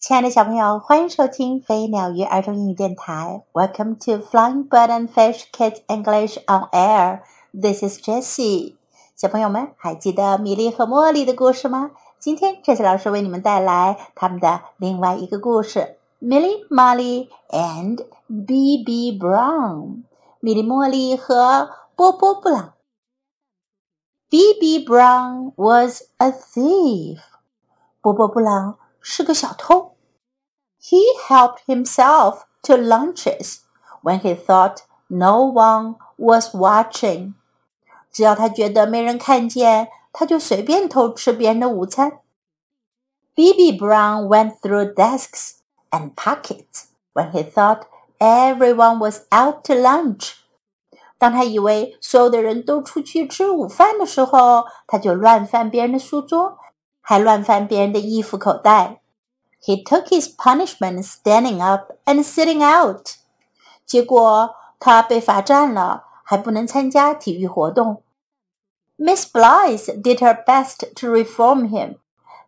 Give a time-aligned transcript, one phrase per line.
[0.00, 3.42] 亲爱的小朋友，欢迎收听飞鸟鱼儿童英语电台。
[3.52, 7.22] Welcome to Flying Bird and Fish Kids English on Air.
[7.52, 8.76] This is Jessie.
[9.16, 11.90] 小朋友们还记得米莉和茉莉的故事吗？
[12.20, 18.04] 今天，Jessie 老师为你们带来他们的另外一个故事：Millie, Molly and
[18.46, 19.18] B.B.
[19.18, 20.04] Brown。
[20.38, 22.74] 米莉、茉莉和波波布朗。
[24.30, 24.84] B.B.
[24.84, 27.18] Brown was a thief.
[28.00, 29.96] 波波布朗 是个小偷。
[30.80, 33.58] He helped himself to lunches
[34.02, 37.34] when he thought no one was watching.
[38.12, 42.20] 只要他觉得没人看见，他就随便偷吃别人的午餐。
[43.34, 43.78] B.B.
[43.78, 45.56] Brown went through desks
[45.90, 47.82] and pockets when he thought
[48.18, 50.36] everyone was out to lunch.
[51.18, 56.58] 当他以为所有的人都出去吃午饭的时候，他就乱翻别人的书桌，
[57.11, 59.01] 还乱翻别人的衣服口袋。
[59.61, 63.15] He took his punishment standing up and sitting out。
[63.85, 68.01] 结果他被罚站了，还不能参加体育活动。
[68.95, 71.97] Miss Blythe did her best to reform him。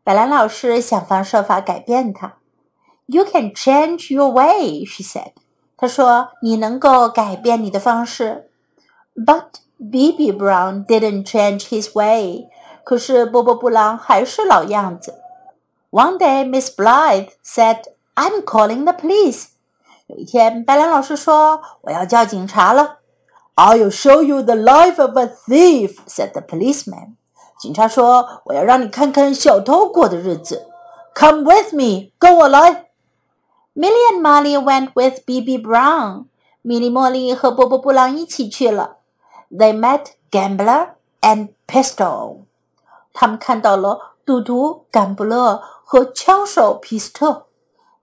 [0.01, 2.37] 白兰老师想方设法改变他。
[3.07, 5.33] You can change your way, she said。
[5.75, 8.49] 她说：“你能够改变你的方式。
[9.13, 10.31] ”But B.B.
[10.31, 12.47] Brown didn't change his way。
[12.83, 15.15] 可是波波布朗还是老样子。
[15.91, 17.83] One day, Miss Blythe said,
[18.15, 19.49] "I'm calling the police."
[23.55, 27.15] "i will show you the life of a thief," said the policeman.
[31.15, 32.89] "Come with me," 跟我来。
[33.75, 35.57] Milly and Molly went with B.B.
[35.57, 36.25] Brown.
[36.61, 38.97] 米莉、茉莉和波波布朗一起去了。
[39.51, 40.89] They met Gambler
[41.21, 42.45] and Pistol.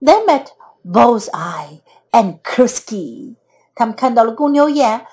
[0.03, 0.47] They met
[0.83, 1.81] Bullseye
[2.11, 3.35] and Kursky。
[3.75, 5.05] 他们看到了公牛眼，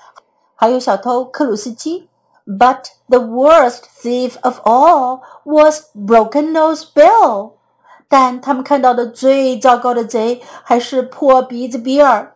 [0.55, 2.09] 还有小偷克鲁斯基。
[2.45, 7.51] But the worst thief of all was Broken Nose Bill。
[8.07, 12.35] 但他们看到的最糟糕的贼还是破鼻子比尔。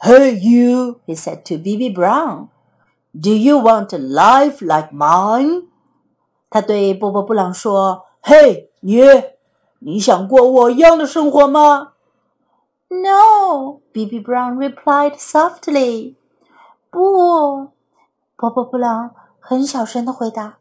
[0.00, 1.90] Hey you, he said to B.B.
[1.94, 2.48] Brown,
[3.14, 5.68] do you want a life like mine?
[6.51, 9.01] 他对波波布朗说：“嘿，你，
[9.79, 14.21] 你想过我一样的生活吗？”“No,” B.B.
[14.21, 16.15] Brown replied softly.
[16.89, 17.69] 不，
[18.35, 20.57] 波波布朗很小声的回答。“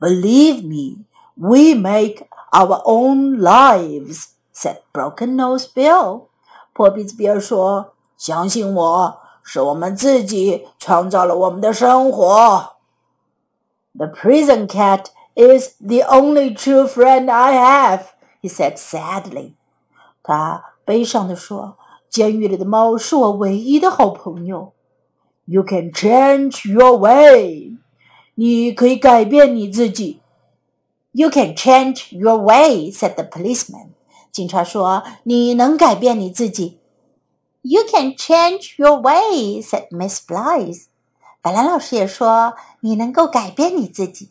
[0.00, 1.04] Believe me,
[1.34, 6.22] we make our own lives,” said Broken Nose Bill.
[6.72, 9.20] 破鼻子比尔说：“相信我。”
[9.50, 12.72] 是我们自己创造了我们的生活。
[13.94, 18.02] The prison cat is the only true friend I have,"
[18.40, 19.54] he said sadly.
[20.22, 21.76] 他悲伤地说：“
[22.08, 24.72] 监狱里的猫是我唯一的好朋友。”
[25.46, 27.76] You can change your way.
[28.34, 30.20] 你可以改变你自己。
[31.12, 33.88] You can change your way," said the policeman.
[34.30, 36.78] 警察说：“你能改变你自己。”
[37.62, 40.84] You can change your way," said Miss Blythe.
[41.42, 44.30] 白兰老师也说：“你能够改变你自己。”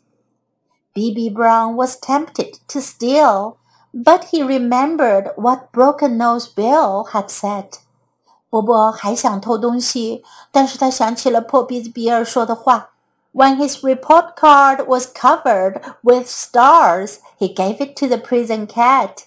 [0.93, 1.29] B.B.
[1.29, 3.57] Brown was tempted to steal,
[3.93, 7.79] but he remembered what Broken Nose Bill had said.
[8.49, 12.91] 波波还想偷东西，但是他想起了破鼻子比尔说的话。
[13.33, 19.25] When his report card was covered with stars, he gave it to the prison cat.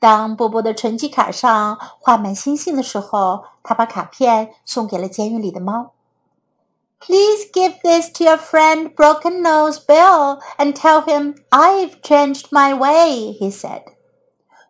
[0.00, 5.92] 当波波的成绩卡上画满星星的时候，他把卡片送给了监狱里的猫。
[7.01, 12.73] Please give this to your friend Broken Nose Bill and tell him I've changed my
[12.73, 13.81] way," he said.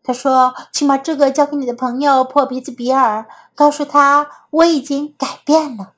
[0.04, 5.94] 他说：“请把这个交给你的朋友破鼻子比尔，告诉他我已经改变了。”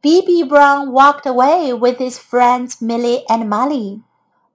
[0.00, 0.44] B.B.
[0.44, 4.02] Brown walked away with his friends Milly and Molly.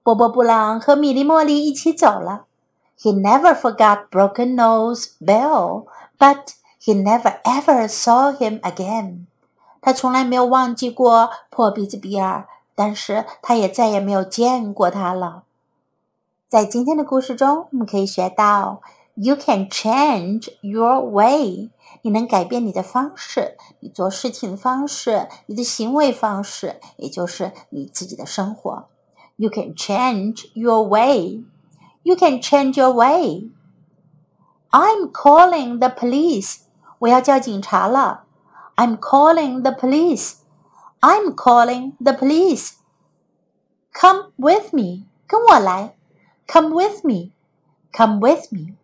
[0.02, 2.46] 波波布朗和米莉茉莉一起走了。
[2.98, 5.86] He never forgot Broken Nose Bill,
[6.18, 9.26] but he never ever saw him again.
[9.84, 15.42] 他从来没有忘记过破鼻子比尔，但是他也再也没有见过他了。
[16.48, 18.80] 在今天的故事中，我们可以学到
[19.14, 21.68] ：You can change your way，
[22.00, 28.86] 你能改变你的方式，你做事情的方式，你的行为方式，也就是你自己的生活。
[29.36, 31.44] You can change your way。
[32.04, 33.50] you can change your way.
[34.70, 36.58] I'm calling the police.
[37.00, 38.23] 我要叫警察了。
[38.75, 40.37] I'm calling the police.
[41.01, 42.73] I'm calling the police.
[43.93, 45.05] Come with me.
[45.27, 45.95] 跟我来。
[46.47, 47.31] Come with me.
[47.91, 48.75] Come with me.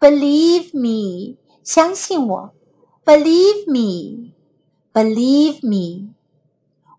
[0.00, 2.52] Believe me，相信我。
[3.04, 4.32] Believe me,
[4.94, 6.14] believe me.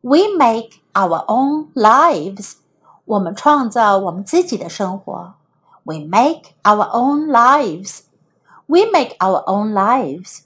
[0.02, 2.58] We make our own lives.
[3.06, 5.34] 我们创造我们自己的生活。
[5.84, 8.02] We make our own lives.
[8.68, 10.42] We make our own lives.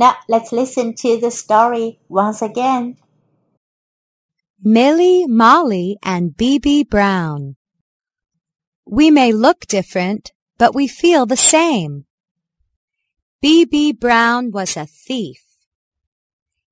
[0.00, 2.96] Now let's listen to the story once again.
[4.64, 6.84] Milly, Molly, and B.B.
[6.84, 7.56] Brown.
[8.86, 12.06] We may look different, but we feel the same.
[13.42, 13.92] B.B.
[13.92, 15.44] Brown was a thief.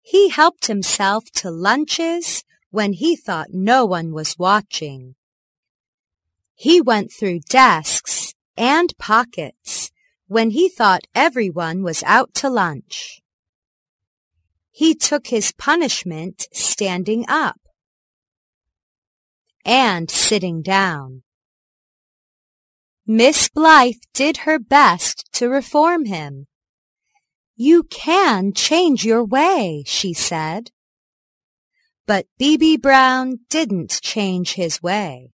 [0.01, 5.17] He helped himself to lunches when he thought no one was watching.
[6.55, 9.88] He went through desks and pockets
[10.29, 13.23] when he thought everyone was out to lunch.
[14.71, 17.59] He took his punishment standing up
[19.65, 21.23] and sitting down.
[23.07, 26.47] Miss Blythe did her best to reform him.
[27.57, 30.71] You can change your way, she said.
[32.07, 32.77] But B.B.
[32.77, 35.33] Brown didn't change his way.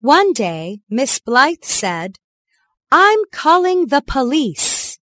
[0.00, 2.18] One day, Miss Blythe said,
[2.90, 4.98] I'm calling the police.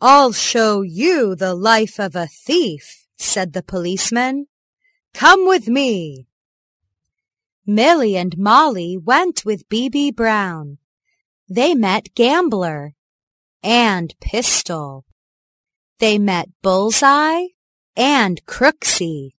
[0.00, 4.46] I'll show you the life of a thief, said the policeman.
[5.14, 6.26] Come with me.
[7.64, 10.10] Milly and Molly went with B.B.
[10.10, 10.78] Brown.
[11.48, 12.94] They met Gambler
[13.62, 15.04] and Pistol.
[16.00, 17.44] They met Bullseye
[17.96, 19.34] and Crooksy.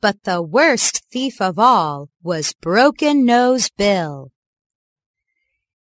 [0.00, 4.33] But the worst thief of all was Broken Nose Bill.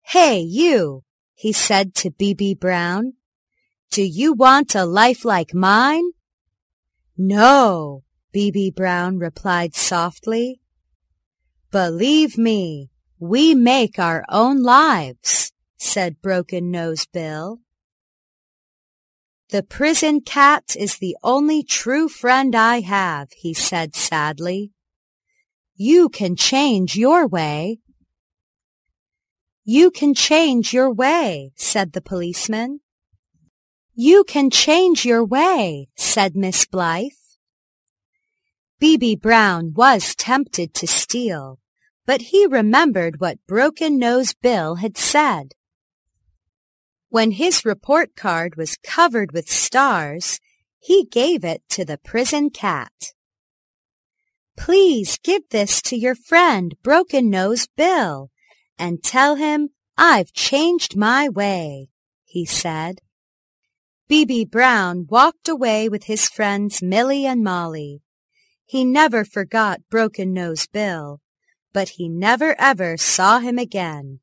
[0.02, 1.04] Hey, you,
[1.34, 2.54] he said to B.B.
[2.54, 3.14] Brown.
[3.90, 6.10] Do you want a life like mine?
[7.16, 8.70] No, B.B.
[8.70, 10.60] Brown replied softly.
[11.70, 15.52] Believe me, we make our own lives
[15.82, 17.58] said Broken Nose Bill.
[19.50, 24.70] The prison cat is the only true friend I have, he said sadly.
[25.75, 27.81] You can change your way.
[29.64, 32.81] You can change your way, said the policeman.
[33.94, 37.12] You can change your way, said Miss Blythe.
[38.81, 39.14] B.B.
[39.14, 41.61] Brown was tempted to steal,
[42.05, 45.53] but he remembered what Broken Nose Bill had said.
[47.09, 50.41] When his report card was covered with stars,
[50.81, 53.12] he gave it to the prison cat.
[54.56, 58.31] Please give this to your friend Broken Nose Bill
[58.82, 61.88] and tell him I've changed my way,
[62.25, 62.94] he said.
[64.08, 64.44] B.B.
[64.44, 68.02] Brown walked away with his friends Milly and Molly.
[68.67, 71.20] He never forgot Broken Nose Bill,
[71.73, 74.19] but he never ever saw him again.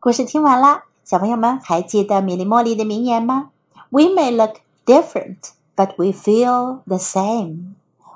[0.00, 3.52] 故事听完啦，小朋友们还记得米莉茉莉的名言吗
[3.90, 7.74] ？We may look different, but we feel the same.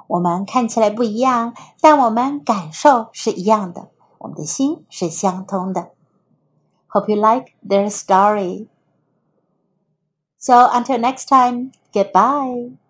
[0.09, 3.91] 我们看起来不一样，但我们感受是一样的。
[4.26, 5.92] 我们的心是相通的。
[6.90, 8.68] Hope you like their story.
[10.38, 12.82] So until next time, goodbye.